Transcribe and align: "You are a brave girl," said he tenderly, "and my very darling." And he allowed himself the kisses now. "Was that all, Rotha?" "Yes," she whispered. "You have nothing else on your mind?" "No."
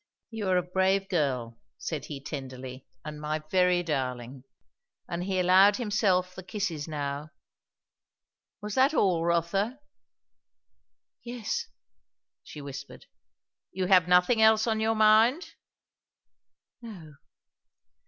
"You 0.31 0.47
are 0.49 0.57
a 0.57 0.63
brave 0.63 1.07
girl," 1.09 1.59
said 1.77 2.05
he 2.05 2.19
tenderly, 2.23 2.87
"and 3.05 3.21
my 3.21 3.37
very 3.51 3.83
darling." 3.83 4.45
And 5.07 5.25
he 5.25 5.39
allowed 5.39 5.75
himself 5.75 6.33
the 6.33 6.41
kisses 6.41 6.87
now. 6.87 7.29
"Was 8.63 8.73
that 8.73 8.95
all, 8.95 9.23
Rotha?" 9.23 9.79
"Yes," 11.23 11.67
she 12.43 12.61
whispered. 12.61 13.05
"You 13.71 13.85
have 13.85 14.07
nothing 14.07 14.41
else 14.41 14.65
on 14.65 14.79
your 14.79 14.95
mind?" 14.95 15.51
"No." 16.81 17.13